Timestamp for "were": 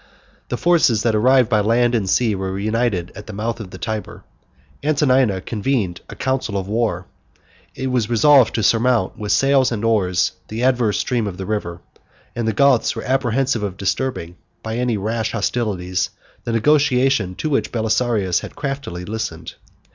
2.33-2.57, 12.95-13.03